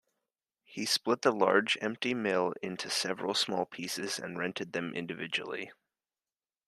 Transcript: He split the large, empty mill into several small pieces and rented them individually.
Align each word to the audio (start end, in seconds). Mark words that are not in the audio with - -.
He 0.63 0.85
split 0.87 1.21
the 1.21 1.31
large, 1.31 1.77
empty 1.79 2.15
mill 2.15 2.55
into 2.63 2.89
several 2.89 3.35
small 3.35 3.67
pieces 3.67 4.17
and 4.17 4.35
rented 4.35 4.73
them 4.73 4.95
individually. 4.95 5.71